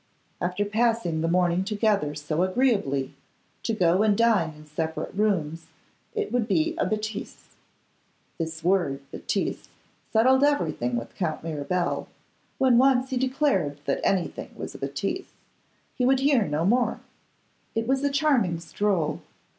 [0.41, 3.13] After passing the morning together so agreeably,
[3.61, 5.67] to go and dine in separate rooms,
[6.15, 7.53] it would be a bêtise.
[8.39, 9.67] This word bêtise
[10.11, 12.07] settled everything with Count Mirabel;
[12.57, 15.25] when once he declared that anything was a bêtise,
[15.93, 16.99] he would hear no more.
[17.75, 19.21] It was a charming stroll.